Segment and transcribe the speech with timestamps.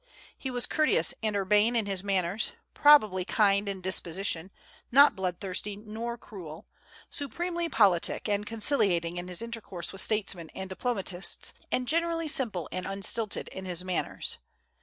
[0.35, 4.49] He was courteous and urbane in his manners, probably kind in disposition,
[4.91, 6.65] not bloodthirsty nor cruel,
[7.11, 12.87] supremely politic and conciliating in his intercourse with statesmen and diplomatists, and generally simple and
[12.87, 14.39] unstilted in his manners.